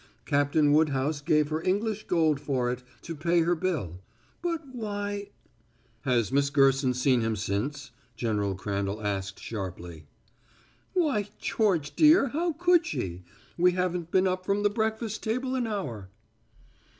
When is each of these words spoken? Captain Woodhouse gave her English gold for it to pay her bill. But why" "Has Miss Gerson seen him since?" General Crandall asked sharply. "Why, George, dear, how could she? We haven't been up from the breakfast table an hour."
Captain 0.25 0.73
Woodhouse 0.73 1.21
gave 1.21 1.49
her 1.49 1.61
English 1.61 2.07
gold 2.07 2.39
for 2.39 2.71
it 2.71 2.81
to 3.03 3.13
pay 3.15 3.41
her 3.41 3.53
bill. 3.53 3.99
But 4.41 4.63
why" 4.71 5.29
"Has 6.05 6.31
Miss 6.31 6.49
Gerson 6.49 6.95
seen 6.95 7.21
him 7.21 7.35
since?" 7.35 7.91
General 8.15 8.55
Crandall 8.55 9.03
asked 9.03 9.39
sharply. 9.39 10.07
"Why, 10.93 11.29
George, 11.37 11.95
dear, 11.95 12.29
how 12.29 12.53
could 12.53 12.83
she? 12.87 13.21
We 13.59 13.73
haven't 13.73 14.09
been 14.09 14.25
up 14.27 14.43
from 14.43 14.63
the 14.63 14.71
breakfast 14.71 15.21
table 15.21 15.53
an 15.53 15.67
hour." 15.67 16.09